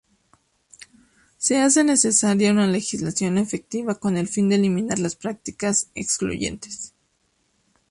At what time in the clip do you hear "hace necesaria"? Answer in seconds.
1.61-2.49